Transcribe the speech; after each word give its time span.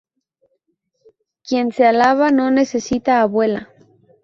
Quien 1.43 1.71
se 1.71 1.85
alaba 1.85 2.31
no 2.31 2.49
necesita 2.49 3.21
abuela 3.21 3.69